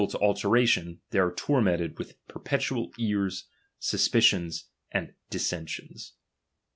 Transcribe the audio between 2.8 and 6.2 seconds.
cares, suspicions, and rlissen^ions.